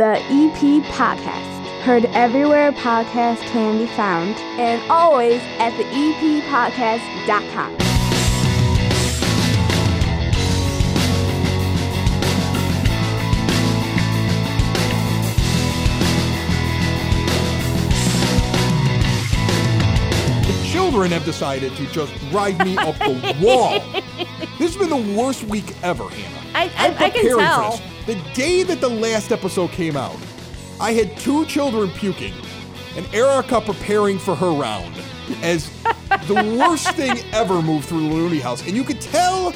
[0.00, 1.60] the EP Podcast.
[1.82, 7.76] Heard everywhere podcasts can be found, and always at the E eppodcast.com.
[20.46, 23.80] The children have decided to just drive me up the wall.
[24.58, 26.40] This has been the worst week ever, Hannah.
[26.54, 27.80] I- I- I can tell.
[28.10, 30.16] The day that the last episode came out,
[30.80, 32.34] I had two children puking
[32.96, 34.92] and Erica preparing for her round
[35.44, 35.70] as
[36.26, 38.66] the worst thing ever moved through the Looney House.
[38.66, 39.52] And you could tell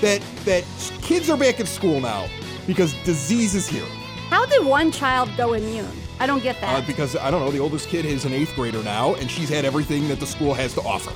[0.00, 0.62] that that
[1.02, 2.28] kids are back in school now
[2.68, 3.84] because disease is here.
[4.30, 5.90] How did one child go immune?
[6.20, 6.86] I don't get Uh, that.
[6.86, 9.64] because I don't know, the oldest kid is an eighth grader now, and she's had
[9.64, 11.10] everything that the school has to offer.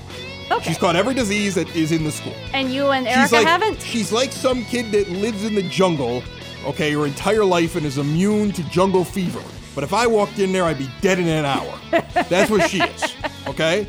[0.50, 0.64] okay.
[0.64, 2.34] She's caught every disease that is in the school.
[2.52, 3.80] and you and Erica she's like, haven't?
[3.82, 6.24] She's like some kid that lives in the jungle,
[6.64, 9.42] okay, her entire life and is immune to jungle fever.
[9.74, 11.78] But if I walked in there, I'd be dead in an hour.
[12.28, 13.14] That's what she is,
[13.46, 13.86] okay?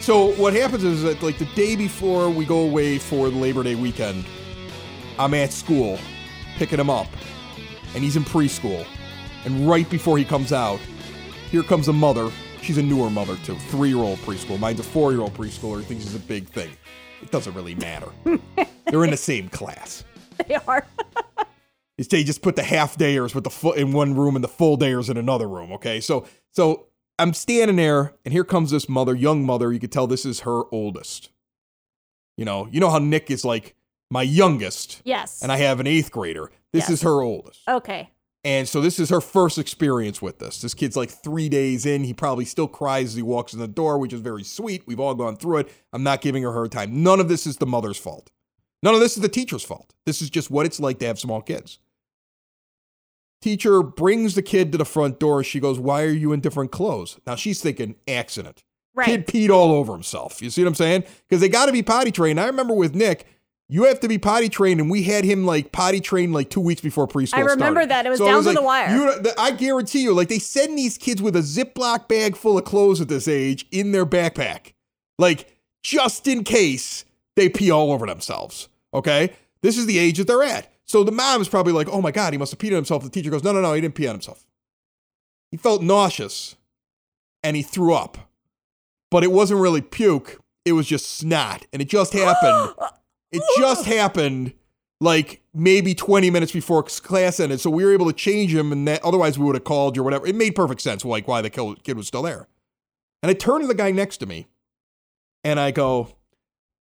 [0.00, 3.62] So what happens is that like the day before we go away for the Labor
[3.62, 4.24] Day weekend,
[5.18, 5.98] I'm at school
[6.56, 7.08] picking him up,
[7.94, 8.86] and he's in preschool.
[9.44, 10.80] And right before he comes out,
[11.50, 12.30] here comes a mother.
[12.62, 14.58] She's a newer mother too, three-year-old preschool.
[14.58, 15.78] Mine's a four-year-old preschooler.
[15.80, 16.70] He thinks it's a big thing.
[17.22, 18.08] It doesn't really matter.
[18.86, 20.04] They're in the same class.
[20.46, 20.86] they are.
[21.98, 24.48] It's they just put the half dayers with the full in one room and the
[24.48, 25.72] full dayers in another room.
[25.72, 26.86] Okay, so so
[27.18, 29.72] I'm standing there, and here comes this mother, young mother.
[29.72, 31.30] You could tell this is her oldest.
[32.36, 33.74] You know, you know how Nick is like
[34.10, 35.42] my youngest, yes.
[35.42, 36.50] and I have an eighth grader.
[36.72, 36.90] This Yes.
[36.90, 37.60] is her oldest.
[37.68, 38.10] okay.
[38.44, 40.60] And so this is her first experience with this.
[40.60, 42.04] This kid's like three days in.
[42.04, 44.84] He probably still cries as he walks in the door, which is very sweet.
[44.86, 45.72] We've all gone through it.
[45.92, 47.02] I'm not giving her her time.
[47.02, 48.30] None of this is the mother's fault.
[48.84, 49.94] None of this is the teacher's fault.
[50.04, 51.80] This is just what it's like to have small kids.
[53.46, 55.44] Teacher brings the kid to the front door.
[55.44, 57.20] She goes, Why are you in different clothes?
[57.28, 58.64] Now she's thinking accident.
[58.92, 59.06] Right.
[59.06, 60.42] Kid peed all over himself.
[60.42, 61.04] You see what I'm saying?
[61.28, 62.40] Because they got to be potty trained.
[62.40, 63.24] I remember with Nick,
[63.68, 66.60] you have to be potty trained, and we had him like potty trained like two
[66.60, 67.34] weeks before preschool.
[67.34, 67.90] I remember started.
[67.90, 68.06] that.
[68.06, 68.96] It was So down to like, the wire.
[69.22, 72.64] you- I guarantee you, like they send these kids with a Ziploc bag full of
[72.64, 74.72] clothes at this age in their backpack,
[75.20, 77.04] like just in case
[77.36, 78.68] they pee all over themselves.
[78.92, 79.30] Okay,
[79.62, 80.72] this is the age that they're at.
[80.86, 83.02] So the mom is probably like, "Oh my god, he must have peed on himself."
[83.02, 84.46] The teacher goes, "No, no, no, he didn't pee on himself.
[85.50, 86.56] He felt nauseous,
[87.42, 88.30] and he threw up,
[89.10, 90.40] but it wasn't really puke.
[90.64, 92.74] It was just snot, and it just happened."
[93.32, 94.54] It just happened
[95.00, 97.60] like maybe 20 minutes before class ended.
[97.60, 100.02] So we were able to change him, and that otherwise we would have called you
[100.02, 100.26] or whatever.
[100.26, 102.48] It made perfect sense, like why the kid was still there.
[103.22, 104.46] And I turned to the guy next to me
[105.42, 106.14] and I go,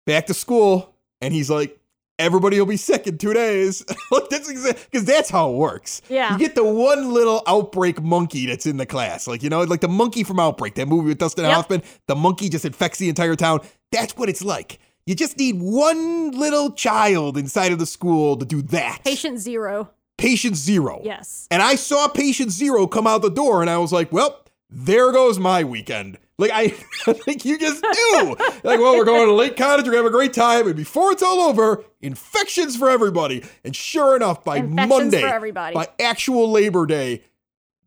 [0.06, 0.94] back to school.
[1.20, 1.77] And he's like,
[2.18, 3.84] everybody will be sick in two days.
[4.30, 6.02] that's because that's how it works.
[6.08, 6.32] Yeah.
[6.32, 9.26] You get the one little outbreak monkey that's in the class.
[9.26, 11.54] Like, you know, like the monkey from Outbreak, that movie with Dustin Yep.
[11.54, 11.82] Hoffman.
[12.06, 13.60] The monkey just infects the entire town.
[13.92, 14.78] That's what it's like.
[15.06, 19.00] You just need one little child inside of the school to do that.
[19.04, 19.90] Patient zero.
[20.18, 21.00] Patient zero.
[21.04, 21.46] Yes.
[21.50, 25.12] And I saw patient zero come out the door, and I was like, well, there
[25.12, 26.18] goes my weekend.
[26.38, 26.62] Like, I,
[27.06, 28.36] I think you just do.
[28.62, 30.66] like, well, we're going to Lake Cottage, we're going to have a great time.
[30.66, 33.44] And before it's all over, infections for everybody.
[33.64, 35.74] And sure enough, by Infections Monday, for everybody.
[35.74, 37.24] by actual Labor Day,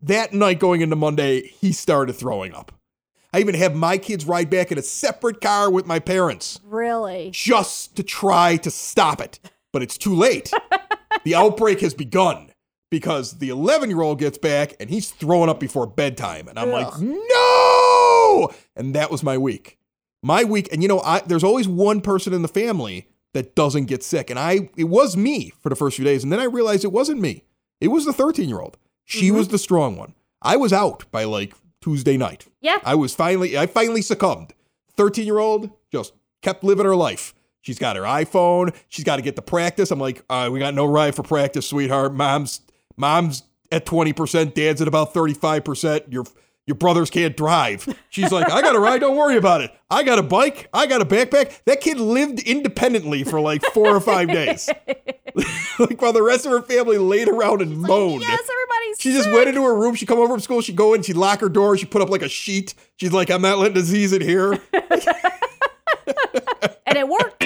[0.02, 2.72] that night going into Monday, he started throwing up.
[3.34, 7.30] I even have my kids ride back in a separate car with my parents Really?
[7.32, 9.40] just to try to stop it.
[9.72, 10.52] But it's too late.
[11.24, 12.51] the outbreak has begun
[12.92, 16.48] because the 11 year old gets back and he's throwing up before bedtime.
[16.48, 18.52] And I'm like, no!
[18.76, 19.80] And that was my week.
[20.22, 23.86] My week, and you know, I, there's always one person in the family that doesn't
[23.86, 24.30] get sick.
[24.30, 26.22] And I, it was me for the first few days.
[26.24, 27.46] And then I realized it wasn't me.
[27.80, 28.78] It was the 13 year old.
[29.06, 30.14] She was the strong one.
[30.42, 32.46] I was out by like Tuesday night.
[32.62, 32.78] Yeah.
[32.84, 34.54] I was finally, I finally succumbed.
[34.96, 37.34] 13 year old just kept living her life.
[37.62, 38.76] She's got her iPhone.
[38.90, 39.92] She's got to get to practice.
[39.92, 42.14] I'm like, uh, we got no ride for practice, sweetheart.
[42.14, 42.62] Mom's,
[42.98, 44.54] mom's at 20%.
[44.54, 46.12] Dad's at about 35%.
[46.12, 46.26] Your,
[46.68, 47.88] your brothers can't drive.
[48.10, 49.02] She's like, I got a ride.
[49.02, 49.72] Don't worry about it.
[49.90, 50.70] I got a bike.
[50.74, 51.64] I got a backpack.
[51.66, 54.70] That kid lived independently for like four or five days.
[55.80, 58.22] like while the rest of her family laid around and moaned.
[58.22, 59.00] Yes, everybody's.
[59.00, 59.96] She just went into her room.
[59.96, 60.62] She'd come over from school.
[60.62, 61.02] She'd go in.
[61.02, 61.78] She'd lock her door.
[61.78, 62.74] She'd put up like a sheet.
[62.98, 64.54] She's like, I'm not letting disease in here.
[66.86, 67.44] and it worked.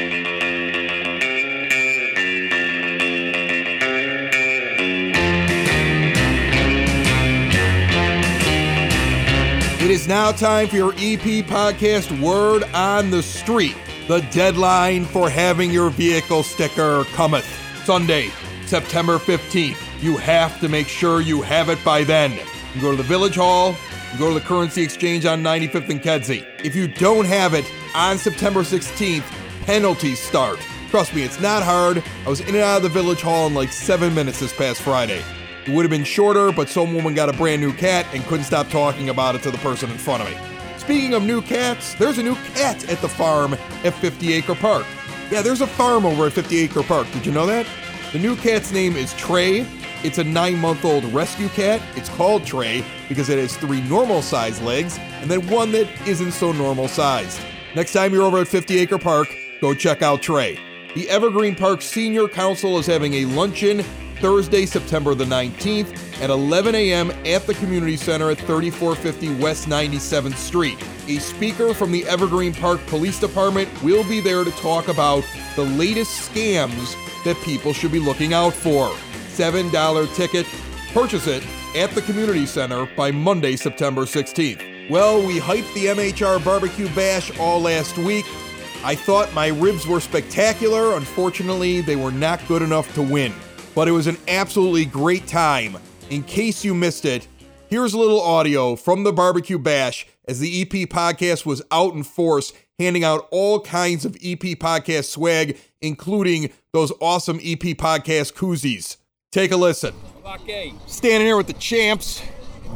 [9.96, 13.78] Is now time for your EP podcast Word on the Street.
[14.10, 17.46] The deadline for having your vehicle sticker cometh
[17.86, 18.30] Sunday,
[18.66, 19.78] September 15th.
[20.04, 22.34] you have to make sure you have it by then.
[22.74, 23.74] You go to the Village Hall,
[24.12, 26.46] you go to the Currency Exchange on 95th and Kedzie.
[26.62, 27.66] If you don't have it
[27.96, 29.24] on September 16th,
[29.66, 30.60] penalties start.
[30.90, 32.04] Trust me, it's not hard.
[32.26, 34.82] I was in and out of the Village Hall in like seven minutes this past
[34.82, 35.24] Friday.
[35.66, 38.46] It would have been shorter, but some woman got a brand new cat and couldn't
[38.46, 40.38] stop talking about it to the person in front of me.
[40.78, 44.86] Speaking of new cats, there's a new cat at the farm at 50 Acre Park.
[45.32, 47.12] Yeah, there's a farm over at 50 Acre Park.
[47.14, 47.66] Did you know that?
[48.14, 49.66] The new cat's name is Trey.
[50.04, 51.82] It's a nine month old rescue cat.
[51.96, 56.34] It's called Trey because it has three normal sized legs and then one that isn't
[56.34, 57.42] so normal sized.
[57.76, 60.60] Next time you're over at 50 Acre Park, go check out Trey.
[60.94, 63.84] The Evergreen Park Senior Council is having a luncheon
[64.18, 67.12] Thursday, September the 19th at 11 a.m.
[67.26, 70.78] at the Community Center at 3450 West 97th Street.
[71.08, 75.24] A speaker from the Evergreen Park Police Department will be there to talk about
[75.56, 78.90] the latest scams that people should be looking out for.
[79.30, 80.46] $7 ticket.
[80.94, 81.46] Purchase it
[81.76, 84.90] at the Community Center by Monday, September 16th.
[84.90, 88.26] Well, we hyped the MHR Barbecue Bash all last week.
[88.84, 90.96] I thought my ribs were spectacular.
[90.96, 93.34] Unfortunately, they were not good enough to win.
[93.76, 95.78] But it was an absolutely great time.
[96.10, 97.28] In case you missed it,
[97.68, 102.04] here's a little audio from the Barbecue Bash as the EP podcast was out in
[102.04, 108.98] force, handing out all kinds of EP podcast swag, including those awesome EP podcast koozies.
[109.32, 109.94] Take a listen.
[110.88, 112.22] Standing here with the champs.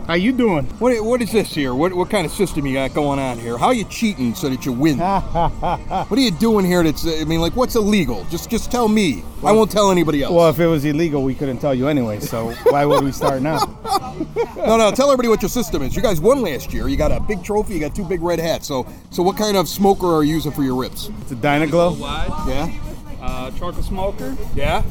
[0.08, 0.66] How you doing?
[0.80, 1.76] What, what is this here?
[1.76, 3.60] What, what kind of system you got going on here?
[3.60, 4.98] How are you cheating so that you win?
[4.98, 6.84] what are you doing here?
[6.84, 8.26] That's I mean, like, what's illegal?
[8.32, 9.24] Just just tell me.
[9.44, 10.34] I won't tell anybody else.
[10.34, 12.20] Well, if it was illegal, we couldn't tell you anyway.
[12.22, 13.60] So why would we start now?
[14.58, 14.92] no, no.
[14.92, 15.96] Tell everybody what your system is.
[15.96, 16.88] You guys won last year.
[16.88, 17.76] You got a big trophy.
[17.76, 18.68] You got two big red hats.
[18.68, 21.12] So so what kind of smoker are you using for your ribs?
[21.22, 21.94] It's a Dyna-Glo.
[21.94, 22.80] Wide, Yeah.
[23.22, 24.82] uh, charcoal smoker, Yeah.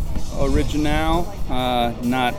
[0.41, 2.35] original, uh, not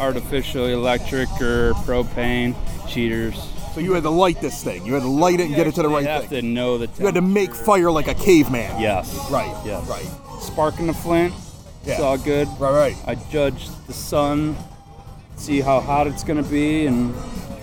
[0.00, 2.54] artificial electric or propane
[2.88, 3.34] cheaters.
[3.74, 4.84] So you had to light this thing.
[4.86, 6.40] You had to light it and get it to the right You have thing.
[6.42, 8.80] to know the You had to make fire like a caveman.
[8.80, 9.28] Yes.
[9.30, 9.54] Right.
[9.64, 9.86] Yes.
[9.88, 10.06] Right.
[10.42, 11.32] Sparking the flint.
[11.84, 12.04] It's Yeah.
[12.04, 12.48] all good.
[12.58, 12.72] Right.
[12.72, 12.96] Right.
[13.06, 14.56] I judge the sun,
[15.36, 17.14] see how hot it's gonna be, and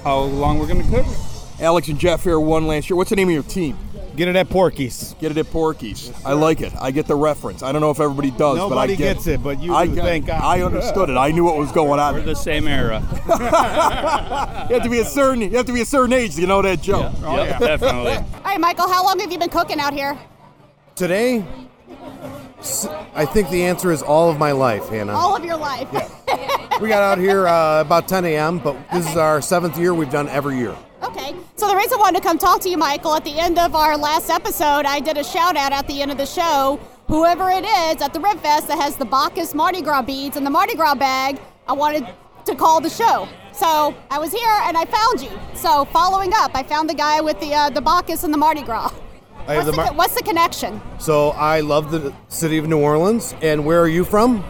[0.03, 1.17] how long we're gonna cook it.
[1.61, 2.97] Alex and Jeff here won last year.
[2.97, 3.77] What's the name of your team?
[4.15, 5.13] Get it at Porky's.
[5.19, 6.11] Get it at Porky's.
[6.23, 6.71] I like it.
[6.79, 7.61] I get the reference.
[7.63, 9.87] I don't know if everybody does, but I Nobody get gets it, but you I
[9.87, 10.25] do, get thank.
[10.27, 10.41] God.
[10.41, 11.17] I understood it.
[11.17, 12.13] I knew what was going on.
[12.15, 13.01] We're the same era.
[14.67, 15.41] You have to be a certain.
[15.41, 17.13] You have to be a certain age to know that joke.
[17.21, 18.13] yep, definitely.
[18.35, 20.17] All right, Michael, how long have you been cooking out here?
[20.95, 21.45] Today,
[23.13, 25.11] I think the answer is all of my life, Hannah.
[25.13, 25.87] All of your life.
[26.81, 29.93] We got out here uh, about 10 a.m., but this is our seventh year.
[29.93, 30.75] We've done every year.
[31.57, 33.75] So the reason I wanted to come talk to you, Michael, at the end of
[33.75, 36.77] our last episode, I did a shout out at the end of the show.
[37.07, 40.45] Whoever it is at the Rib Fest that has the Bacchus Mardi Gras beads and
[40.45, 42.07] the Mardi Gras bag, I wanted
[42.45, 43.29] to call the show.
[43.53, 45.31] So I was here and I found you.
[45.53, 48.61] So following up, I found the guy with the uh, the Bacchus and the Mardi
[48.61, 48.89] Gras.
[49.45, 50.81] What's the the, Mar- co- what's the connection?
[50.99, 53.33] So I love the city of New Orleans.
[53.41, 54.43] And where are you from?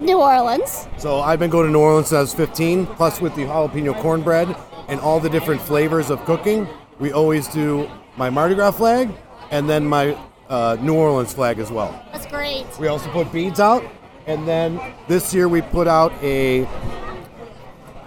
[0.00, 0.86] New Orleans.
[0.98, 3.98] So I've been going to New Orleans since I was 15, plus with the jalapeno
[4.02, 4.54] cornbread
[4.88, 6.68] and all the different flavors of cooking.
[6.98, 9.10] We always do my Mardi Gras flag
[9.50, 10.16] and then my
[10.48, 11.90] uh, New Orleans flag as well.
[12.12, 12.66] That's great.
[12.78, 13.84] We also put beads out,
[14.26, 16.64] and then this year we put out a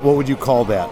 [0.02, 0.90] what would you call that?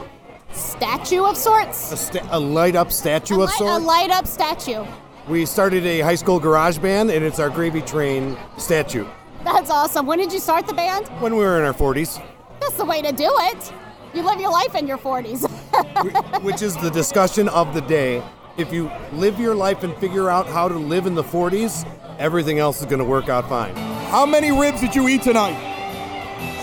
[0.52, 1.92] Statue of sorts.
[1.92, 3.84] A, sta- a light up statue a, of light, sorts.
[3.84, 4.86] a light up statue.
[5.28, 9.06] We started a high school garage band, and it's our gravy train statue.
[9.44, 10.06] That's awesome.
[10.06, 11.08] When did you start the band?
[11.22, 12.22] When we were in our 40s,
[12.60, 13.74] That's the way to do it.
[14.14, 15.48] You live your life in your 40s.
[16.44, 18.24] which is the discussion of the day.
[18.58, 21.88] If you live your life and figure out how to live in the 40s,
[22.18, 23.76] everything else is going to work out fine.
[24.10, 25.56] How many ribs did you eat tonight?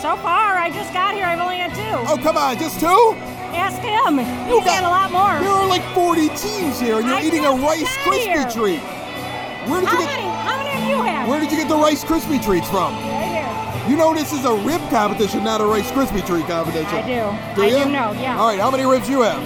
[0.00, 1.24] So far, I just got here.
[1.24, 2.10] I've only had two.
[2.10, 3.12] Oh, come on, just two?
[3.54, 4.18] Ask him.
[4.48, 5.38] He's had a lot more.
[5.40, 8.80] There are like 40 teams here, and you're I eating a Rice Krispie treat.
[9.70, 10.22] Where did How you many?
[10.22, 11.28] How many have you had?
[11.28, 12.92] Where did you get the Rice Krispie treats from?
[13.84, 13.90] Right here.
[13.90, 16.94] You know this is a rib competition, not a Rice Krispie treat competition.
[16.96, 17.54] I do.
[17.56, 17.84] Do I you?
[17.84, 18.38] do know, yeah.
[18.38, 19.38] All right, how many ribs you have?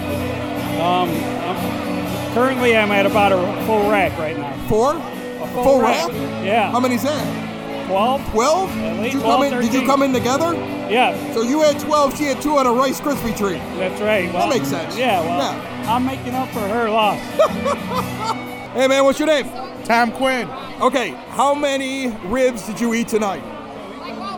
[0.79, 4.53] Um, I'm- currently, I'm at about a full rack right now.
[4.67, 4.95] Four?
[4.95, 6.09] A Full rack?
[6.43, 6.71] Yeah.
[6.71, 7.85] How many's that?
[7.87, 8.31] 12?
[8.31, 8.69] 12?
[8.69, 9.61] At Did least you come 12, in?
[9.61, 10.53] Did you come in together?
[10.89, 13.59] Yeah, So you had 12, she had two on a Rice Krispie treat.
[13.77, 14.31] that's right.
[14.33, 14.95] Well, makes sense.
[14.97, 15.95] Yeah, well, Yeah.
[15.95, 17.19] I'm making up for her loss.
[18.73, 19.47] Hey man, what's your name?
[19.83, 20.47] Tom Quinn.
[20.79, 23.41] Okay, how many ribs did you eat tonight?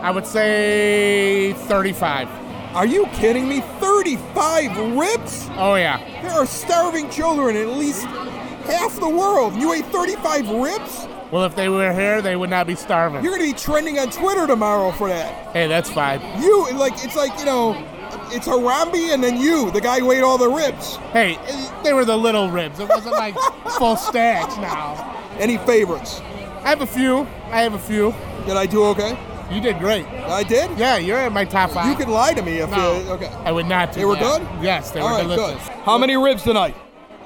[0.02, 2.28] I would say 35.
[2.74, 3.60] Are you kidding me?
[3.78, 5.48] 35 ribs?
[5.52, 5.98] Oh yeah.
[6.22, 8.04] There are starving children in at least
[8.66, 9.54] half the world.
[9.54, 11.06] You ate 35 ribs?
[11.30, 13.22] Well, if they were here, they would not be starving.
[13.22, 15.52] You're gonna be trending on Twitter tomorrow for that.
[15.52, 16.20] Hey, that's fine.
[16.42, 17.74] You like it's like you know,
[18.32, 20.96] it's Harambe and then you, the guy who ate all the ribs.
[21.12, 21.38] Hey,
[21.84, 22.80] they were the little ribs.
[22.80, 23.36] It wasn't like
[23.78, 25.16] full stacks now.
[25.38, 26.20] Any favorites?
[26.64, 27.20] I have a few.
[27.52, 28.12] I have a few.
[28.46, 29.16] Did I do okay?
[29.52, 30.06] You did great.
[30.06, 30.78] I did.
[30.78, 31.86] Yeah, you're in my top five.
[31.88, 33.10] You can lie to me if No, you.
[33.10, 33.26] Okay.
[33.44, 34.40] I would not do They were that.
[34.40, 34.64] good.
[34.64, 35.66] Yes, they All were right, delicious.
[35.68, 35.76] good.
[35.84, 36.74] How many ribs tonight?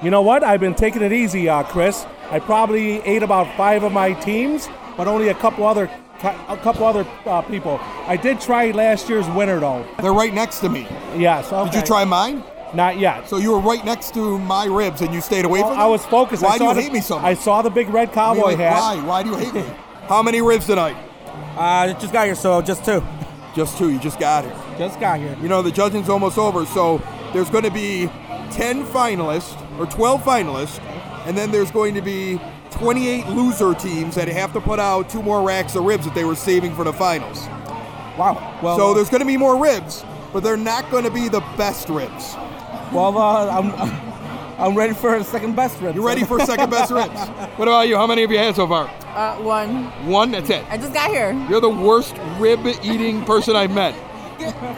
[0.01, 0.43] You know what?
[0.43, 2.05] I've been taking it easy, uh, Chris.
[2.29, 4.67] I probably ate about five of my teams,
[4.97, 5.89] but only a couple other
[6.23, 7.79] a couple other uh, people.
[8.07, 9.85] I did try last year's winner though.
[10.01, 10.87] They're right next to me.
[11.15, 11.53] Yes.
[11.53, 11.71] Okay.
[11.71, 12.43] Did you try mine?
[12.73, 13.29] Not yet.
[13.29, 15.85] So you were right next to my ribs and you stayed away Well, from them?
[15.85, 16.43] I was focused.
[16.43, 17.23] Why I do you the, hate me so much?
[17.25, 18.73] I saw the big red I cowboy mean, like, hat.
[18.97, 19.01] Why?
[19.05, 19.63] Why do you hate me?
[20.09, 20.97] How many ribs tonight?
[21.57, 23.03] Uh, just got here, so just two.
[23.55, 23.89] Just two.
[23.89, 24.55] You just got here.
[24.77, 25.35] Just got here.
[25.41, 27.01] You know, the judging's almost over, so
[27.33, 28.07] there's going to be
[28.51, 30.79] 10 finalists or 12 finalists,
[31.25, 32.39] and then there's going to be
[32.71, 36.25] 28 loser teams that have to put out two more racks of ribs that they
[36.25, 37.47] were saving for the finals.
[38.17, 38.59] Wow.
[38.61, 40.03] Well, so there's going to be more ribs,
[40.33, 42.35] but they're not going to be the best ribs.
[42.91, 44.06] well, uh, I'm
[44.57, 45.95] I'm ready for a second best ribs.
[45.95, 47.13] You're ready for a second best ribs?
[47.57, 47.95] What about you?
[47.95, 48.87] How many have you had so far?
[49.15, 49.85] Uh, one.
[50.07, 50.31] One?
[50.31, 50.63] That's it.
[50.69, 51.33] I just got here.
[51.49, 53.95] You're the worst rib eating person I've met.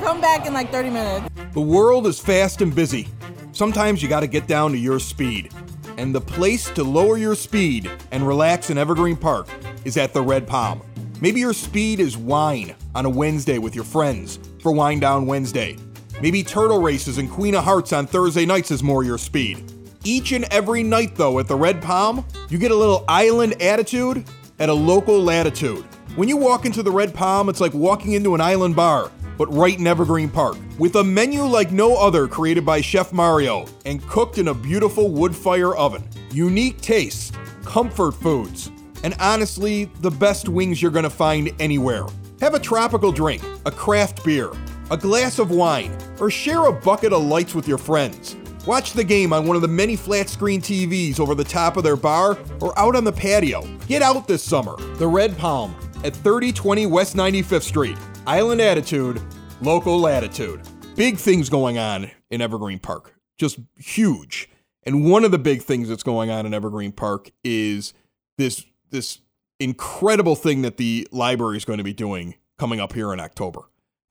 [0.02, 1.30] Come back in like 30 minutes.
[1.54, 3.08] The world is fast and busy.
[3.52, 5.52] Sometimes you got to get down to your speed.
[5.98, 9.48] And the place to lower your speed and relax in Evergreen Park
[9.84, 10.82] is at the Red Palm.
[11.22, 15.78] Maybe your speed is wine on a Wednesday with your friends for Wine Down Wednesday.
[16.22, 19.69] Maybe turtle races and Queen of Hearts on Thursday nights is more your speed.
[20.06, 24.24] Each and every night, though, at the Red Palm, you get a little island attitude
[24.58, 25.84] at a local latitude.
[26.16, 29.54] When you walk into the Red Palm, it's like walking into an island bar, but
[29.54, 30.58] right in Evergreen Park.
[30.78, 35.12] With a menu like no other created by Chef Mario and cooked in a beautiful
[35.12, 36.08] wood fire oven.
[36.32, 37.34] Unique tastes,
[37.66, 38.72] comfort foods,
[39.04, 42.06] and honestly, the best wings you're gonna find anywhere.
[42.40, 44.52] Have a tropical drink, a craft beer,
[44.92, 48.38] a glass of wine, or share a bucket of lights with your friends.
[48.66, 51.84] Watch the game on one of the many flat screen TVs over the top of
[51.84, 53.66] their bar or out on the patio.
[53.88, 54.76] Get out this summer.
[54.98, 57.98] The Red Palm at 3020 West 95th Street.
[58.28, 59.22] Island Attitude,
[59.62, 60.62] local latitude.
[60.96, 63.16] Big things going on in Evergreen Park.
[63.38, 64.50] Just huge.
[64.84, 67.94] And one of the big things that's going on in Evergreen Park is
[68.38, 69.20] this this
[69.60, 73.62] incredible thing that the library is going to be doing coming up here in October.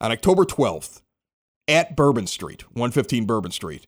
[0.00, 1.02] On October 12th,
[1.67, 3.87] at Bourbon Street, 115 Bourbon Street,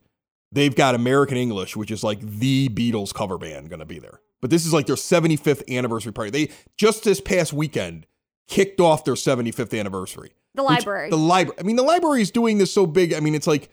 [0.53, 4.21] they've got American English, which is like the Beatles cover band, going to be there.
[4.41, 6.31] But this is like their 75th anniversary party.
[6.31, 8.07] They just this past weekend
[8.49, 10.33] kicked off their 75th anniversary.
[10.55, 11.11] The library.
[11.11, 11.59] The library.
[11.61, 13.15] I mean, the library is doing this so big.
[13.15, 13.71] I mean, it's like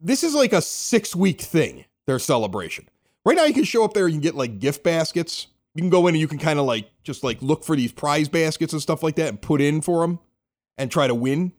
[0.00, 1.84] this is like a six week thing.
[2.06, 2.88] Their celebration.
[3.24, 4.08] Right now, you can show up there.
[4.08, 5.48] You can get like gift baskets.
[5.74, 7.92] You can go in and you can kind of like just like look for these
[7.92, 10.18] prize baskets and stuff like that and put in for them
[10.78, 11.52] and try to win.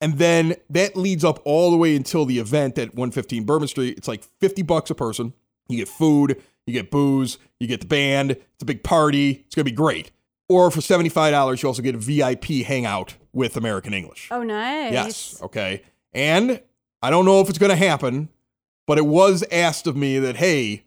[0.00, 3.96] And then that leads up all the way until the event at 115 Bourbon Street.
[3.96, 5.32] It's like 50 bucks a person.
[5.68, 8.32] You get food, you get booze, you get the band.
[8.32, 9.44] It's a big party.
[9.46, 10.10] It's going to be great.
[10.48, 14.28] Or for $75, you also get a VIP hangout with American English.
[14.30, 14.92] Oh, nice.
[14.92, 15.42] Yes.
[15.42, 15.82] Okay.
[16.12, 16.60] And
[17.02, 18.28] I don't know if it's going to happen,
[18.86, 20.84] but it was asked of me that, hey,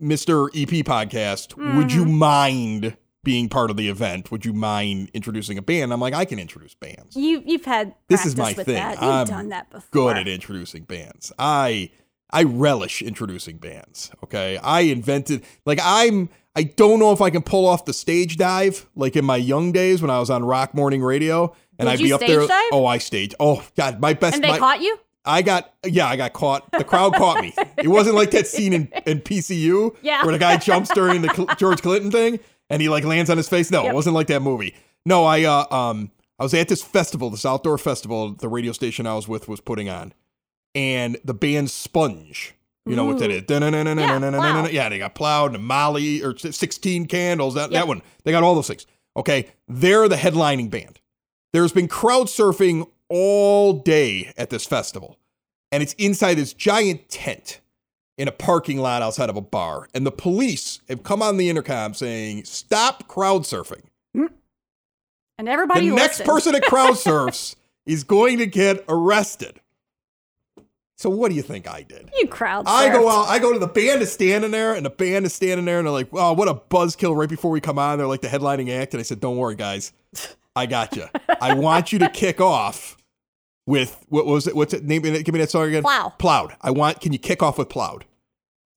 [0.00, 0.48] Mr.
[0.48, 2.12] EP podcast, would you mm.
[2.12, 4.30] mind being part of the event?
[4.30, 5.92] Would you mind introducing a band?
[5.92, 7.16] I'm like, I can introduce bands.
[7.16, 8.74] You you've had This is my with thing.
[8.76, 8.92] That.
[8.94, 9.88] You've I'm done that before.
[9.90, 11.32] good at introducing bands.
[11.38, 11.90] I
[12.30, 14.10] I relish introducing bands.
[14.24, 14.56] Okay.
[14.58, 18.88] I invented like I'm I don't know if I can pull off the stage dive
[18.96, 21.98] like in my young days when I was on Rock Morning Radio and Did I'd
[22.02, 22.46] be up there.
[22.46, 22.68] dive?
[22.72, 23.34] Oh, I staged.
[23.40, 24.34] Oh God, my best.
[24.36, 24.98] And they my- caught you?
[25.22, 26.70] I got yeah, I got caught.
[26.72, 27.52] The crowd caught me.
[27.76, 30.22] It wasn't like that scene in, in PCU Yeah.
[30.24, 33.48] where the guy jumps during the George Clinton thing and he like lands on his
[33.48, 33.70] face.
[33.70, 33.92] No, Yep.
[33.92, 34.74] it wasn't like that movie.
[35.04, 39.06] No, I uh um I was at this festival, this outdoor festival the radio station
[39.06, 40.14] I was with was putting on,
[40.74, 42.54] and the band Sponge.
[42.86, 43.34] You know what that Ooh.
[43.34, 43.42] is?
[43.42, 44.72] Dun-dun-dun-dun-dun-dun-dun-dun.
[44.72, 47.78] Yeah, they got plowed and Molly or 16 candles, that, Yep.
[47.78, 48.02] that one.
[48.24, 48.86] They got all those things.
[49.16, 49.48] Okay.
[49.68, 50.98] They're the headlining band.
[51.52, 55.18] There's been crowd surfing all day at this festival,
[55.70, 57.60] and it's inside this giant tent
[58.18, 59.88] in a parking lot outside of a bar.
[59.94, 63.82] And the police have come on the intercom saying, Stop crowd surfing.
[64.14, 64.26] Hmm.
[65.38, 69.60] And everybody the next person that crowd surfs is going to get arrested.
[70.96, 72.10] So what do you think I did?
[72.18, 74.90] You crowd I go out, I go to the band is standing there, and the
[74.90, 77.78] band is standing there, and they're like, "Wow, what a buzzkill!" Right before we come
[77.78, 79.94] on, they're like the headlining act, and I said, "Don't worry, guys,
[80.54, 81.06] I got you.
[81.40, 82.98] I want you to kick off
[83.70, 84.56] with what was it?
[84.56, 84.84] What's it?
[84.84, 85.24] Name it.
[85.24, 85.82] Give me that song again.
[85.82, 86.12] Plow.
[86.18, 86.56] Plowed.
[86.60, 87.00] I want.
[87.00, 88.04] Can you kick off with plowed?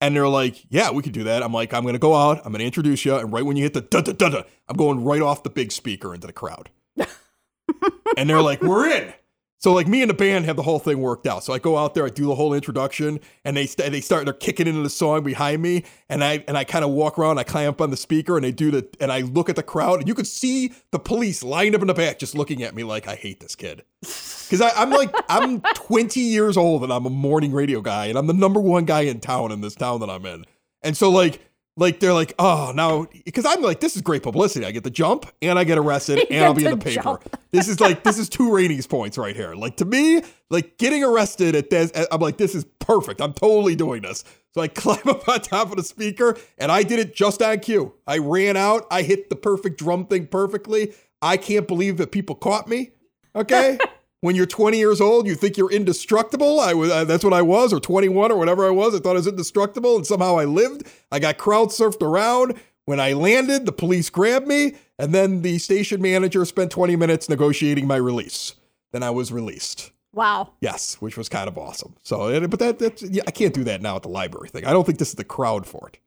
[0.00, 1.42] And they're like, yeah, we could do that.
[1.42, 2.38] I'm like, I'm going to go out.
[2.38, 3.16] I'm going to introduce you.
[3.16, 5.50] And right when you hit the da da da da, I'm going right off the
[5.50, 6.70] big speaker into the crowd.
[8.16, 9.12] and they're like, we're in.
[9.58, 11.42] So like me and the band have the whole thing worked out.
[11.42, 14.26] So I go out there, I do the whole introduction, and they st- they start
[14.26, 17.38] they're kicking into the song behind me, and I and I kind of walk around,
[17.38, 19.62] I climb up on the speaker, and they do the and I look at the
[19.62, 22.74] crowd, and you could see the police lined up in the back, just looking at
[22.74, 27.06] me like I hate this kid, because I'm like I'm 20 years old and I'm
[27.06, 30.00] a morning radio guy, and I'm the number one guy in town in this town
[30.00, 30.44] that I'm in,
[30.82, 31.40] and so like
[31.76, 34.64] like they're like, oh, now because I'm like, this is great publicity.
[34.64, 37.18] I get the jump and I get arrested and I'll be in the the paper.
[37.50, 39.54] This is like this is two ratings points right here.
[39.54, 43.20] Like to me, like getting arrested at this, I'm like, this is perfect.
[43.20, 44.24] I'm totally doing this.
[44.52, 47.58] So I climb up on top of the speaker and I did it just on
[47.60, 47.94] cue.
[48.06, 48.86] I ran out.
[48.90, 50.94] I hit the perfect drum thing perfectly.
[51.20, 52.92] I can't believe that people caught me.
[53.34, 53.78] Okay.
[54.24, 56.58] when you're 20 years old, you think you're indestructible.
[56.58, 58.94] I was, uh, that's what I was, or 21 or whatever I was.
[58.94, 60.84] I thought I was indestructible, and somehow I lived.
[61.12, 62.54] I got crowd surfed around.
[62.86, 67.28] When I landed, the police grabbed me, and then the station manager spent 20 minutes
[67.28, 68.54] negotiating my release.
[68.92, 69.90] Then I was released.
[70.14, 70.52] Wow.
[70.62, 71.94] Yes, which was kind of awesome.
[72.02, 74.64] So, but that that's yeah, I can't do that now at the library thing.
[74.64, 75.98] I don't think this is the crowd for it.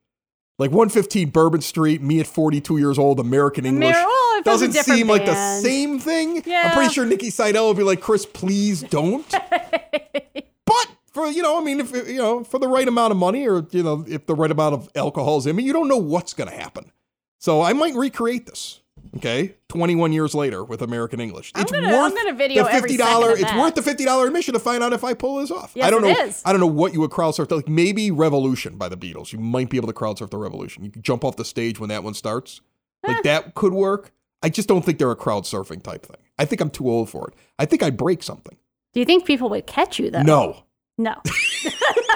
[0.58, 3.92] Like 115 Bourbon Street, me at 42 years old, American English.
[3.92, 6.42] well, if it was a doesn't seem like the same thing.
[6.52, 9.24] I'm pretty sure Nikki Seidel would be like, Chris, please don't.
[10.66, 13.48] but for you know, I mean, if you know, for the right amount of money,
[13.48, 15.96] or you know, if the right amount of alcohol is in me, you don't know
[15.96, 16.90] what's going to happen.
[17.38, 18.80] So I might recreate this.
[19.16, 21.52] Okay, 21 years later with American English.
[21.56, 23.32] It's gonna- I'm worth gonna video the $50.
[23.32, 23.58] It's that.
[23.58, 25.72] worth the $50 admission to find out if I pull this off.
[25.74, 26.24] Yes, I don't it know.
[26.24, 26.42] is.
[26.44, 27.50] I don't know what you would crowd surf.
[27.50, 29.32] Like maybe Revolution by the Beatles.
[29.32, 30.84] You might be able to crowd surf the Revolution.
[30.84, 32.60] You can jump off the stage when that one starts.
[33.06, 34.12] Like that could work.
[34.42, 36.16] I just don't think they're a crowd surfing type thing.
[36.38, 37.34] I think I'm too old for it.
[37.58, 38.56] I think I'd break something.
[38.92, 40.22] Do you think people would catch you though?
[40.22, 40.62] No.
[40.96, 41.14] No.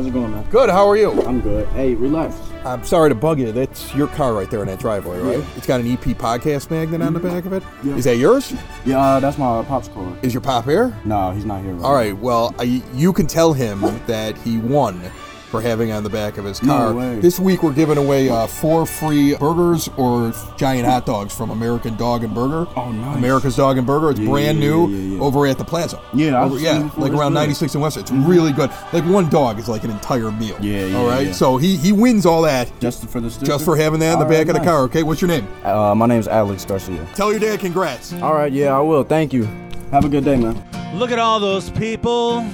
[0.00, 0.44] How's it going, man?
[0.48, 0.70] Good.
[0.70, 1.10] How are you?
[1.24, 1.68] I'm good.
[1.68, 2.34] Hey, relax.
[2.64, 3.52] I'm sorry to bug you.
[3.52, 5.44] That's your car right there in that driveway, right?
[5.58, 7.62] It's got an EP podcast magnet on the back of it.
[7.84, 8.12] Is Yeah.
[8.12, 8.54] that yours?
[8.86, 10.10] Yeah, uh, that's my pop's car.
[10.22, 10.96] Is your pop here?
[11.04, 11.74] No, he's not here.
[11.74, 12.16] Right All right.
[12.16, 15.02] Well, I, you can tell him that he won
[15.50, 16.92] for having on the back of his car.
[16.94, 17.16] way.
[17.20, 21.96] This week we're giving away uh, four free burgers or giant hot dogs from American
[21.96, 22.66] Dog and Burger.
[22.76, 23.16] Oh, nice.
[23.18, 24.10] America's Dog and Burger.
[24.10, 25.20] It's Yeah, brand new yeah, yeah, yeah.
[25.22, 26.00] over at the Plaza.
[26.14, 27.96] Yeah, Over- yeah, like around 96 and West.
[27.96, 28.70] It's really good.
[28.92, 30.56] Like one dog is like an entire meal.
[30.60, 31.26] Yeah, yeah, All right.
[31.26, 31.32] yeah.
[31.32, 33.46] So he he wins all that Just for the sticker?
[33.46, 34.64] just for having that in the All back right, of the nice.
[34.68, 34.82] car.
[34.84, 35.02] Okay.
[35.02, 35.48] What's your name?
[35.64, 37.04] Uh, my name is Alex Garcia.
[37.14, 38.12] Tell your dad congrats.
[38.14, 39.02] All right, yeah, I will.
[39.04, 39.48] Thank you.
[39.90, 40.62] Have a good day, man.
[40.96, 42.46] Look at all those people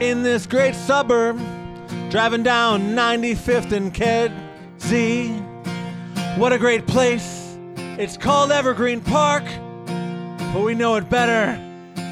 [0.00, 1.38] in this great suburb
[2.10, 5.30] driving down 95th and Kedzie.
[6.38, 7.56] What a great place.
[7.76, 9.44] It's called Evergreen Park,
[10.52, 11.58] but we know it better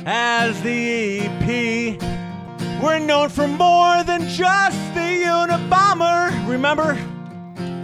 [0.07, 2.01] as the EP.
[2.83, 6.49] We're known for more than just the Unabomber.
[6.49, 6.95] Remember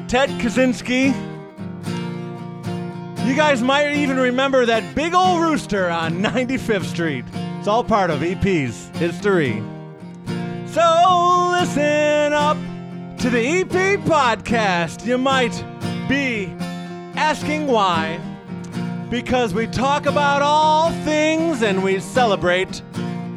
[0.08, 1.14] Ted Kaczynski?
[3.26, 7.24] You guys might even remember that big old rooster on 95th Street.
[7.58, 9.62] It's all part of EP's history.
[10.78, 12.56] So listen up
[13.18, 15.04] to the EP podcast.
[15.04, 15.64] You might
[16.08, 16.54] be
[17.16, 18.20] asking why.
[19.10, 22.80] Because we talk about all things and we celebrate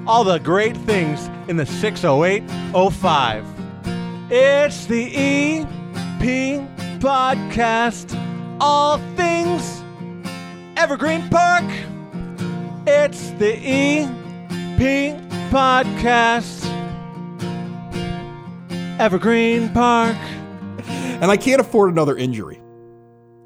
[0.06, 3.46] all the great things in the 60805.
[4.30, 6.62] It's the EP
[7.00, 8.16] podcast.
[8.60, 9.82] All things
[10.78, 11.66] Evergreen Park.
[12.86, 15.18] It's the EP
[15.50, 16.81] podcast.
[19.02, 20.16] Evergreen Park.
[20.86, 22.62] and I can't afford another injury.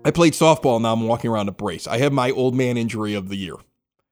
[0.03, 1.87] I played softball, now I'm walking around a brace.
[1.87, 3.55] I have my old man injury of the year.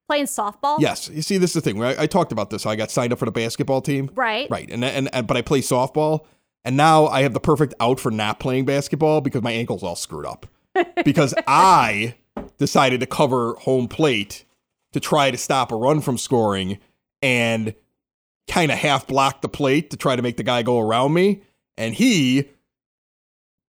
[0.08, 0.80] Playing softball?
[0.80, 1.84] Yes, you see, this is the thing.
[1.84, 2.66] I, I talked about this.
[2.66, 4.10] I got signed up for the basketball team.
[4.16, 4.50] Right.
[4.50, 6.24] Right, and, and and but I play softball,
[6.64, 9.98] and now I have the perfect out for not playing basketball because my ankle's all
[9.98, 10.48] screwed up.
[11.04, 12.16] because I
[12.58, 14.46] decided to cover home plate
[14.94, 16.80] to try to stop a run from scoring,
[17.22, 17.76] and
[18.48, 21.42] kind of half blocked the plate to try to make the guy go around me,
[21.78, 22.50] and he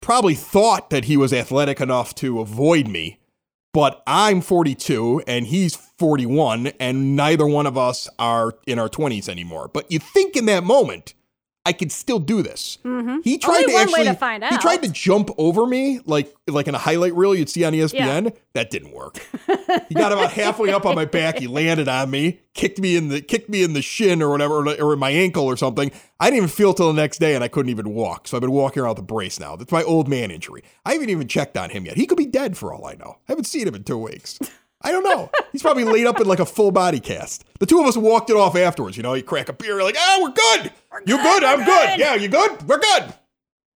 [0.01, 3.19] probably thought that he was athletic enough to avoid me.
[3.73, 9.29] But I'm 42 and he's 41, and neither one of us are in our 20s
[9.29, 9.69] anymore.
[9.69, 11.15] But you think in that moment,
[11.67, 12.79] I could still do this.
[12.85, 13.21] Mm-hmm.
[13.25, 14.53] He tried Only to actually to find out.
[14.53, 17.73] he tried to jump over me like like in a highlight reel you'd see on
[17.73, 18.37] ESPN.
[18.53, 19.27] That didn't work.
[19.89, 21.39] he got about halfway up on my back.
[21.39, 24.57] He landed on me, kicked me in the kicked me in the shin or whatever,
[24.57, 25.91] or, or in my ankle or something.
[26.21, 28.29] I didn't even feel till the next day, and I couldn't even walk.
[28.29, 29.57] So I've been walking around with a brace now.
[29.57, 30.63] That's my old man injury.
[30.85, 31.97] I haven't even checked on him yet.
[31.97, 33.17] He could be dead for all I know.
[33.29, 34.39] I haven't seen him in two weeks.
[34.85, 35.31] I don't know.
[35.51, 37.45] He's probably laid up in like a full body cast.
[37.59, 38.97] The two of us walked it off afterwards.
[38.97, 40.73] You know, you crack a beer, like, oh, we're good.
[41.07, 41.43] You're good?
[41.43, 41.99] I'm good.
[41.99, 42.69] Yeah, you good?
[42.69, 43.15] We're good.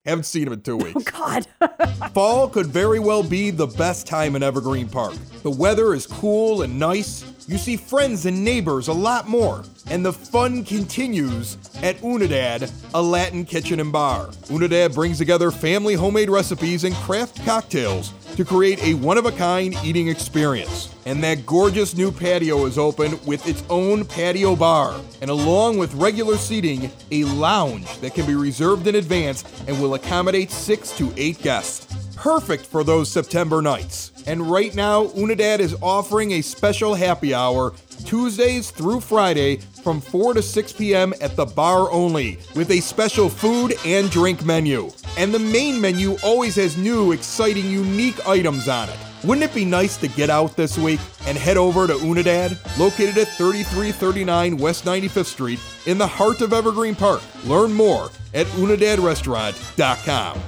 [0.05, 0.93] Haven't seen him in two weeks.
[0.95, 2.11] Oh, God.
[2.13, 5.15] Fall could very well be the best time in Evergreen Park.
[5.43, 7.25] The weather is cool and nice.
[7.49, 9.65] You see friends and neighbors a lot more.
[9.89, 14.27] And the fun continues at Unidad, a Latin kitchen and bar.
[14.47, 19.31] Unidad brings together family homemade recipes and craft cocktails to create a one of a
[19.31, 20.93] kind eating experience.
[21.05, 24.99] And that gorgeous new patio is open with its own patio bar.
[25.21, 29.93] And along with regular seating, a lounge that can be reserved in advance and will
[29.93, 31.87] accommodate six to eight guests.
[32.15, 34.16] Perfect for those September nights.
[34.27, 37.73] And right now, Unidad is offering a special happy hour
[38.05, 41.13] Tuesdays through Friday from 4 to 6 p.m.
[41.21, 44.91] at the bar only, with a special food and drink menu.
[45.17, 48.97] And the main menu always has new, exciting, unique items on it.
[49.23, 53.17] Wouldn't it be nice to get out this week and head over to Unidad, located
[53.17, 57.21] at 3339 West 95th Street in the heart of Evergreen Park?
[57.45, 60.41] Learn more at unidadrestaurant.com.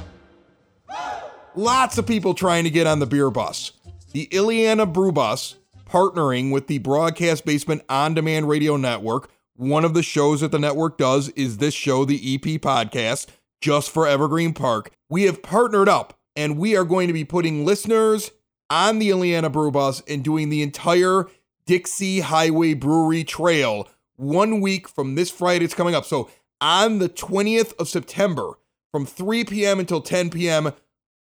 [1.59, 3.73] Lots of people trying to get on the beer bus.
[4.13, 9.29] The Illiana Brew Bus, partnering with the Broadcast Basement On Demand Radio Network.
[9.57, 13.27] One of the shows that the network does is this show, the EP podcast,
[13.59, 14.93] just for Evergreen Park.
[15.09, 18.31] We have partnered up and we are going to be putting listeners
[18.69, 21.25] on the Illiana Brew Bus and doing the entire
[21.65, 25.65] Dixie Highway Brewery Trail one week from this Friday.
[25.65, 26.05] It's coming up.
[26.05, 26.29] So
[26.61, 28.53] on the 20th of September,
[28.93, 29.81] from 3 p.m.
[29.81, 30.71] until 10 p.m.,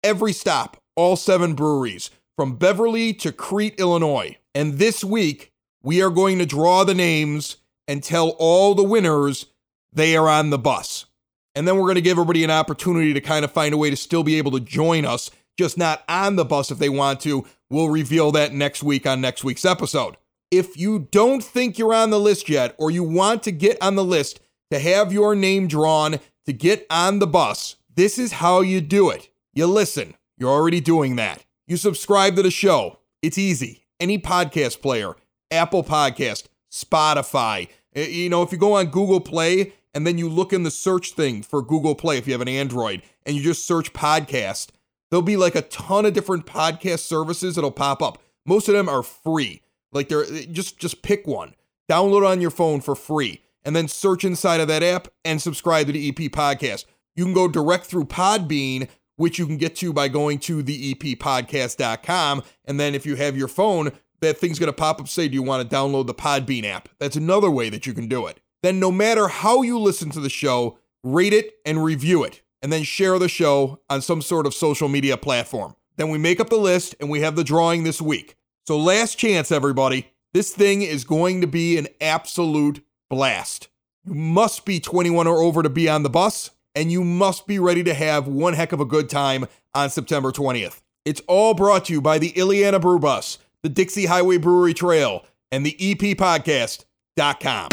[0.05, 4.37] every stop, all seven breweries, from Beverly to Crete, Illinois.
[4.55, 7.57] And this week, we are going to draw the names
[7.89, 9.47] and tell all the winners
[9.93, 11.07] they are on the bus.
[11.55, 13.91] And then we're going to give everybody an opportunity to kind of find a way
[13.91, 17.21] to still be able to join us, just not on the bus if they want
[17.21, 17.47] to.
[17.71, 20.17] We'll reveal that next week on next week's episode.
[20.51, 23.95] If you don't think you're on the list yet, or you want to get on
[23.95, 24.41] the list
[24.71, 29.11] to have your name drawn to get on the bus, this is how you do
[29.11, 29.31] it.
[29.57, 31.45] You listen, you're already doing that.
[31.69, 32.99] You subscribe to the show.
[33.23, 33.85] It's easy.
[34.01, 35.15] Any podcast player,
[35.53, 37.69] Apple Podcast, Spotify.
[37.97, 40.73] Uh, You know, if you go on Google Play and then you look in the
[40.73, 44.71] search thing for Google Play, if you have an Android, and you just search podcast,
[45.11, 48.21] there'll be like a ton of different podcast services that'll pop up.
[48.45, 49.63] Most of them are free.
[49.93, 51.55] Like they're just just pick one,
[51.89, 55.87] download on your phone for free, and then search inside of that app and subscribe
[55.87, 56.87] to the EP podcast.
[57.15, 60.91] You can go direct through Podbean, which you can get to by going to the
[60.91, 62.43] E eppodcast.com.
[62.65, 65.35] And then if you have your phone, that thing's going to pop up say, Do
[65.35, 66.89] you want to download the Podbean app?
[66.99, 68.41] That's another way that you can do it.
[68.63, 72.73] Then, no matter how you listen to the show, rate it and review it, and
[72.73, 75.77] then share the show on some sort of social media platform.
[75.97, 78.37] Then we make up the list and we have the drawing this week.
[78.67, 80.11] So, last chance, everybody.
[80.33, 83.69] This thing is going to be an absolute blast.
[84.05, 87.59] You must be 21 or over to be on the bus, and you must be
[87.59, 90.81] ready to have one heck of a good time on September 20th.
[91.05, 95.25] It's all brought to you by the Illiana Brew Bus, the Dixie Highway Brewery Trail,
[95.53, 97.69] and the EPPodcast.com.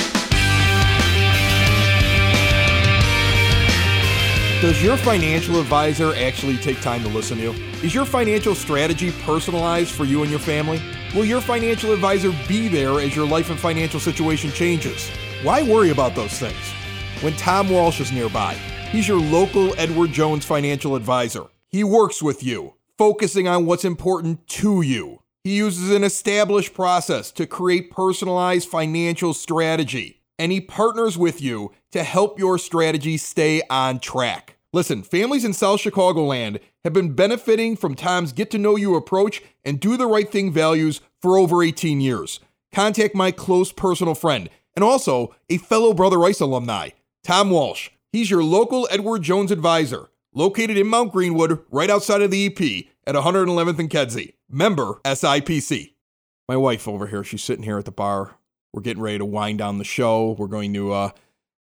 [4.62, 7.52] Does your financial advisor actually take time to listen to you?
[7.84, 10.80] Is your financial strategy personalized for you and your family?
[11.16, 15.10] Will your financial advisor be there as your life and financial situation changes?
[15.42, 16.74] Why worry about those things?
[17.22, 18.56] When Tom Walsh is nearby,
[18.92, 21.46] he's your local Edward Jones financial advisor.
[21.68, 25.22] He works with you, focusing on what's important to you.
[25.44, 31.72] He uses an established process to create personalized financial strategy and he partners with you
[31.92, 34.58] to help your strategy stay on track.
[34.74, 39.44] Listen, families in South Chicagoland have been benefiting from Tom's get to know you approach
[39.64, 42.40] and do the right thing values for over 18 years.
[42.74, 46.90] Contact my close personal friend and also a fellow Brother Rice alumni,
[47.24, 47.92] Tom Walsh.
[48.12, 52.86] He's your local Edward Jones advisor, located in Mount Greenwood, right outside of the EP
[53.08, 54.34] at 111th and Kedzie.
[54.50, 55.94] Member SIPC.
[56.48, 58.36] My wife over here, she's sitting here at the bar
[58.74, 60.36] we're getting ready to wind down the show.
[60.38, 61.10] We're going to uh,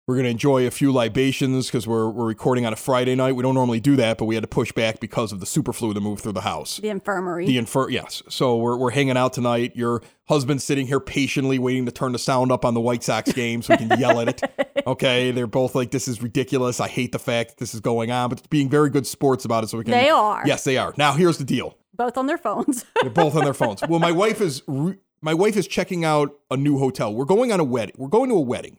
[0.07, 3.31] We're gonna enjoy a few libations because we're we're recording on a Friday night.
[3.35, 5.73] We don't normally do that, but we had to push back because of the super
[5.73, 6.77] flu that moved through the house.
[6.77, 7.47] The infirmary.
[7.47, 8.21] The infer yes.
[8.29, 9.75] So we're we're hanging out tonight.
[9.75, 13.31] Your husband's sitting here patiently waiting to turn the sound up on the White Sox
[13.31, 14.51] game so we can yell at it.
[14.87, 15.31] Okay.
[15.31, 16.79] They're both like, This is ridiculous.
[16.79, 19.63] I hate the fact that this is going on, but being very good sports about
[19.63, 20.43] it so we can They are.
[20.45, 20.93] Yes, they are.
[20.95, 21.75] Now here's the deal.
[21.95, 22.85] Both on their phones.
[23.01, 23.81] They're both on their phones.
[23.89, 27.11] Well, my wife is re- my wife is checking out a new hotel.
[27.15, 27.95] We're going on a wedding.
[27.97, 28.77] We're going to a wedding.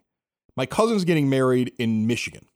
[0.57, 2.47] My cousin's getting married in Michigan.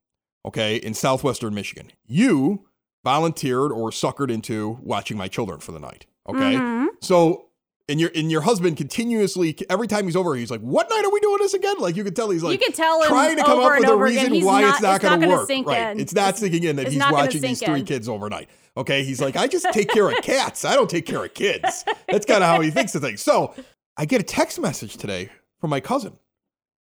[0.47, 1.93] Okay, in southwestern Michigan.
[2.07, 2.67] You
[3.05, 6.07] volunteered or suckered into watching my children for the night.
[6.29, 6.87] Okay, Mhm.
[7.01, 7.47] so
[7.89, 11.11] and your and your husband continuously every time he's over, he's like, "What night are
[11.11, 13.43] we doing this again?" Like you can tell he's like you can tell trying to
[13.43, 15.49] come up with a reason why not, it's not going to work.
[15.67, 15.91] Right?
[15.93, 16.01] in.
[16.01, 17.87] It's not sinking in that he's watching these three in.
[17.87, 18.49] kids overnight.
[18.77, 20.65] Okay, he's like, I just take care of cats.
[20.65, 21.85] I don't take care of kids.
[22.09, 23.21] That's kind of how he thinks of things.
[23.23, 23.55] So
[23.97, 25.29] I get a text message today
[25.61, 26.13] from my cousin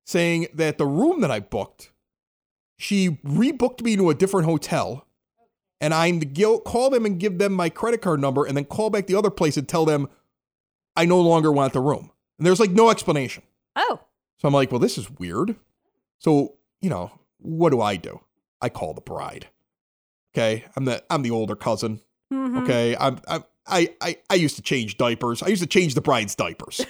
[0.08, 1.90] saying that the room that I booked,
[2.78, 5.06] she rebooked me to a different hotel.
[5.82, 8.64] And I'm to go, call them and give them my credit card number and then
[8.64, 10.08] call back the other place and tell them
[10.96, 12.10] I no longer want the room.
[12.38, 13.42] And there's like no explanation.
[13.76, 14.00] Oh.
[14.38, 15.56] So I'm like, well, this is weird.
[16.18, 18.20] So, you know, what do I do?
[18.62, 19.46] I call the bride.
[20.34, 20.64] Okay.
[20.74, 22.00] I'm the I'm the older cousin.
[22.32, 22.62] Mhm.
[22.64, 22.96] Okay.
[22.98, 25.42] I'm, I'm I, I I used to change diapers.
[25.42, 26.80] I used to change the bride's diapers.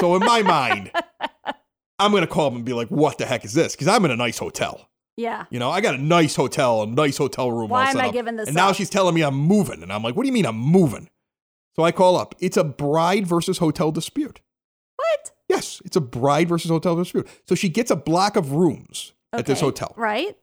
[0.00, 0.90] So in my mind,
[1.98, 3.74] I'm gonna call them and be like, what the heck is this?
[3.74, 4.88] Because I'm in a nice hotel.
[5.16, 5.44] Yeah.
[5.50, 7.70] You know, I got a nice hotel, a nice hotel room.
[7.70, 8.12] Why all am I up.
[8.12, 10.32] giving this And now she's telling me I'm moving, and I'm like, what do you
[10.32, 11.08] mean I'm moving?
[11.76, 12.34] So I call up.
[12.40, 14.40] It's a bride versus hotel dispute.
[14.96, 15.30] What?
[15.48, 17.28] Yes, it's a bride versus hotel dispute.
[17.48, 20.36] So she gets a block of rooms at this hotel, Right?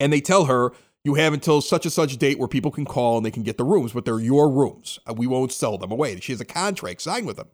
[0.00, 0.72] and they tell her
[1.04, 3.56] you have until such and such date where people can call and they can get
[3.58, 5.00] the rooms, but they're your rooms.
[5.06, 6.18] and We won't sell them away.
[6.20, 7.48] She has a contract signed with them.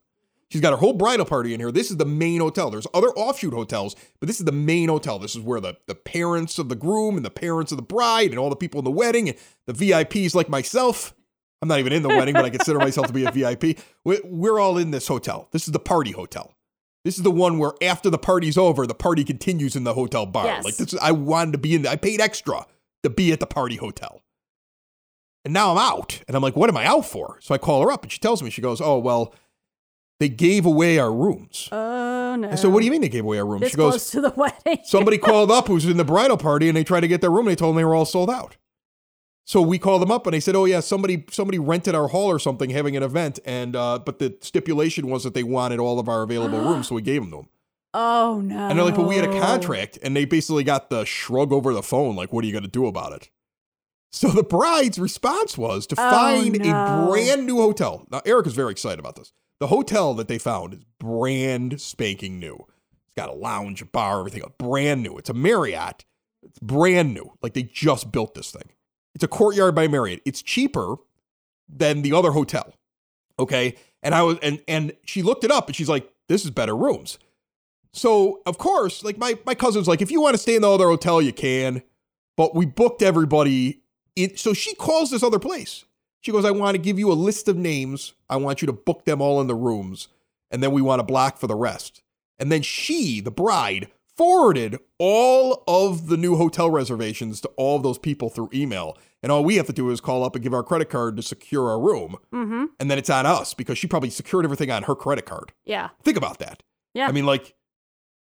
[0.50, 1.70] She's got her whole bridal party in here.
[1.70, 2.70] This is the main hotel.
[2.70, 5.18] There's other offshoot hotels, but this is the main hotel.
[5.18, 8.30] This is where the, the parents of the groom and the parents of the bride
[8.30, 11.14] and all the people in the wedding and the VIPs like myself.
[11.61, 13.78] I'm not even in the wedding, but I consider myself to be a VIP.
[14.04, 15.48] We- We're all in this hotel.
[15.52, 16.54] This is the party hotel.
[17.04, 20.24] This is the one where after the party's over, the party continues in the hotel
[20.24, 20.46] bar.
[20.46, 20.64] Yes.
[20.64, 21.82] Like this I wanted to be in.
[21.82, 22.66] The, I paid extra
[23.02, 24.22] to be at the party hotel.
[25.44, 26.22] And now I'm out.
[26.26, 27.38] And I'm like, what am I out for?
[27.40, 29.34] So I call her up and she tells me, she goes, oh, well,
[30.20, 31.68] they gave away our rooms.
[31.72, 32.50] Oh no.
[32.50, 33.62] I said, what do you mean they gave away our rooms?
[33.62, 34.83] This she goes, close to the wedding.
[34.85, 37.46] somebody called up who's in the bridal party and they tried to get their room
[37.46, 38.57] and they told them they were all sold out.
[39.44, 42.26] So we called them up and they said, "Oh yeah, somebody somebody rented our hall
[42.26, 45.98] or something, having an event, and uh, but the stipulation was that they wanted all
[45.98, 47.48] of our available rooms, so we gave them to them."
[47.94, 48.68] Oh no.
[48.68, 51.72] And they're like, "But we had a contract," and they basically got the shrug over
[51.72, 53.31] the phone, like, "What are you going to do about it?"
[54.12, 57.04] So the bride's response was to Oh, find no.
[57.04, 58.07] a brand new hotel.
[58.11, 59.33] Now Eric is very excited about this.
[59.61, 62.66] The hotel that they found is brand spanking new.
[63.07, 65.18] It's got a lounge, a bar, everything, brand new.
[65.18, 66.05] It's a Marriott.
[66.42, 67.33] It's brand new.
[67.42, 68.71] Like they just built this thing.
[69.14, 70.23] It's a courtyard by Marriott.
[70.25, 70.97] It's cheaper
[71.68, 72.73] than the other hotel.
[73.38, 73.75] Okay.
[74.03, 76.77] And I was and and she looked it up and she's like, this is better
[76.77, 77.18] rooms.
[77.92, 80.71] So of course, like my my cousin's like, if you want to stay in the
[80.71, 81.83] other hotel, you can.
[82.37, 83.83] But we booked everybody
[84.14, 85.85] in so she calls this other place.
[86.20, 88.14] She goes, I want to give you a list of names.
[88.28, 90.09] I want you to book them all in the rooms,
[90.50, 92.02] and then we want to block for the rest.
[92.38, 97.83] And then she, the bride, forwarded all of the new hotel reservations to all of
[97.83, 98.98] those people through email.
[99.22, 101.22] And all we have to do is call up and give our credit card to
[101.22, 102.16] secure our room.
[102.33, 102.66] Mm-hmm.
[102.78, 105.52] And then it's on us because she probably secured everything on her credit card.
[105.64, 105.90] Yeah.
[106.02, 106.62] Think about that.
[106.94, 107.09] Yeah.
[107.09, 107.54] I mean, like,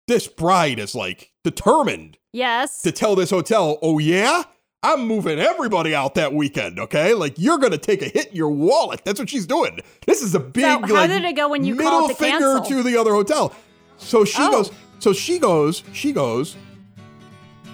[0.08, 2.82] this bride is like determined Yes.
[2.82, 4.43] to tell this hotel, oh, yeah,
[4.84, 7.13] I'm moving everybody out that weekend, okay?
[7.13, 9.02] Like, you're to take a hit in your wallet.
[9.06, 9.80] That's what she's doing.
[10.06, 12.15] This is a big, so how like, did it go when you middle called to
[12.17, 12.65] finger cancel?
[12.65, 13.54] to the other hotel.
[13.98, 14.52] So she Oh.
[14.52, 16.58] goes, so she goes, she goes,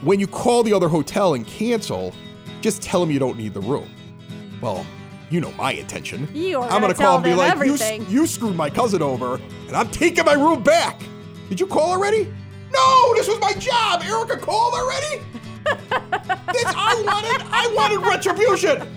[0.01, 2.13] when you call the other hotel and cancel,
[2.61, 3.89] just tell them you don't need the room.
[4.61, 4.85] Well,
[5.31, 6.27] you know my intention.
[6.33, 9.35] You are I'm gonna gonna call and be like, you, you screwed my cousin over,
[9.67, 11.01] and I'm taking my room back.
[11.49, 12.31] Did you call already?
[12.71, 14.03] No, this was my job.
[14.03, 15.21] Erica called already.
[15.65, 17.45] This I wanted.
[17.51, 18.87] I wanted retribution.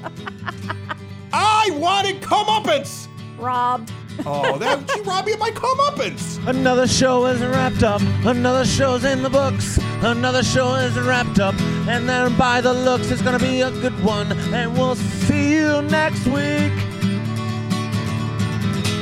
[1.32, 3.08] I wanted comeuppance.
[3.38, 3.92] Robbed.
[4.26, 6.46] Oh, that she robbed me of my comeuppance.
[6.46, 8.02] Another show is wrapped up.
[8.24, 9.78] Another show's in the books.
[10.02, 11.54] Another show is wrapped up.
[11.88, 14.32] And then by the looks, it's gonna be a good one.
[14.52, 16.72] And we'll see you next week.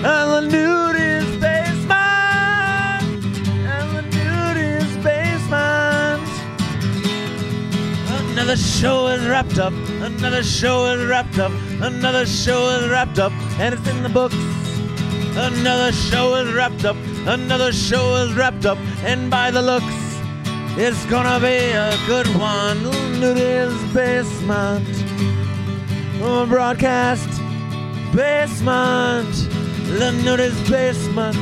[0.02, 0.89] And the nude
[8.50, 9.72] Another show is wrapped up.
[10.02, 11.52] Another show is wrapped up.
[11.80, 13.30] Another show is wrapped up.
[13.60, 14.34] And it's in the books.
[15.36, 16.96] Another show is wrapped up.
[17.28, 18.76] Another show is wrapped up.
[19.04, 19.94] And by the looks,
[20.76, 22.82] It's gonna be a good one.
[23.20, 24.84] Nudie's basement.
[26.18, 27.30] Broadcast
[28.12, 29.32] basement.
[29.96, 31.36] The Nudie's basement.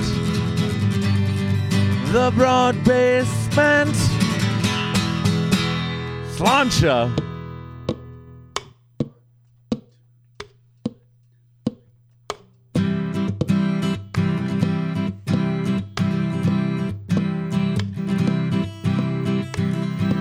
[2.12, 3.96] The broad basement.
[6.38, 7.10] Slancha.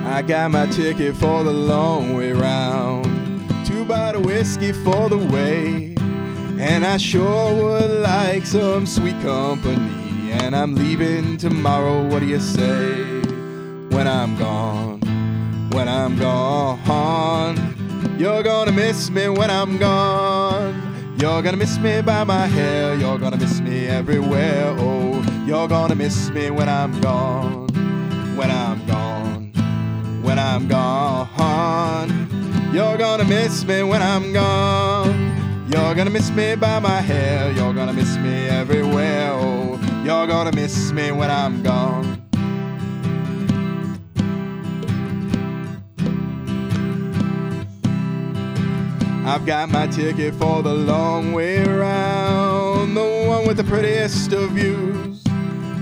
[0.03, 3.05] I got my ticket for the long way round.
[3.67, 5.93] Two bottle whiskey for the way.
[6.59, 10.31] And I sure would like some sweet company.
[10.31, 12.07] And I'm leaving tomorrow.
[12.07, 13.03] What do you say?
[13.91, 14.86] When I'm gone,
[15.77, 17.55] when I'm gone.
[18.17, 20.73] You're gonna miss me when I'm gone.
[21.19, 22.95] You're gonna miss me by my hair.
[22.95, 24.75] You're gonna miss me everywhere.
[24.79, 27.67] Oh, you're gonna miss me when I'm gone.
[28.35, 29.07] When I'm gone
[30.27, 32.09] when I'm gone.
[32.73, 35.65] You're gonna miss me when I'm gone.
[35.71, 37.51] You're gonna miss me by my hair.
[37.53, 39.31] You're gonna miss me everywhere.
[39.31, 42.16] Oh, you're gonna miss me when I'm gone.
[49.27, 54.51] I've got my ticket for the long way round, the one with the prettiest of
[54.51, 55.21] views.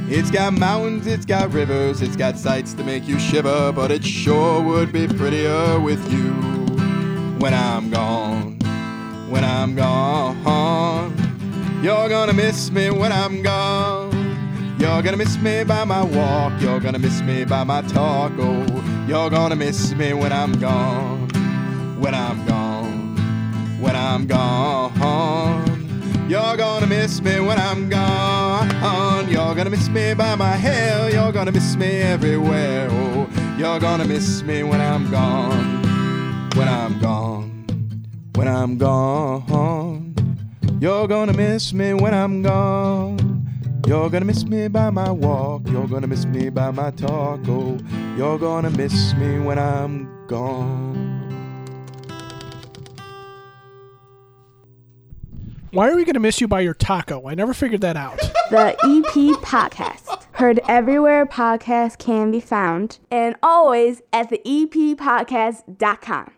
[0.10, 4.04] It's got mountains, it's got rivers, it's got sights to make you shiver, but it
[4.04, 6.32] sure would be prettier with you
[7.38, 8.58] when I'm gone.
[9.30, 11.14] When I'm gone,
[11.84, 14.12] you're gonna miss me when I'm gone.
[14.80, 18.32] You're gonna miss me by my walk, you're gonna miss me by my talk.
[18.40, 21.30] Oh, you're gonna miss me when I'm gone.
[22.00, 22.55] When I'm gone,
[23.80, 24.92] when I'm gone.
[26.28, 29.30] You're gonna miss me when I'm gone.
[29.30, 31.10] You're gonna miss me by my hair.
[31.12, 32.88] You're gonna miss me everywhere.
[32.92, 36.50] Oh, you're gonna miss me when I'm gone.
[36.56, 37.66] When I'm gone.
[38.34, 40.16] When I'm gone.
[40.80, 43.46] You're gonna miss me when I'm gone.
[43.88, 45.68] You're gonna miss me by my walk.
[45.68, 47.42] You're gonna miss me by my talk.
[47.48, 47.78] Oh,
[48.18, 50.95] you're gonna miss me when I'm gone.
[55.76, 57.28] Why are we going to miss you by your taco?
[57.28, 58.18] I never figured that out.
[58.50, 60.24] The EP Podcast.
[60.32, 66.32] Heard everywhere podcasts can be found, and always at the eppodcast.com.